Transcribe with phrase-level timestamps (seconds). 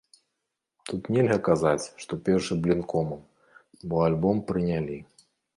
[0.87, 3.21] Тут нельга казаць, што першы блін комам,
[3.93, 4.97] бо альбом прынялі.